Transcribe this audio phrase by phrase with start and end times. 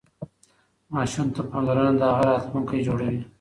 [0.93, 3.21] ماشوم ته پاملرنه د هغه راتلونکی جوړوي.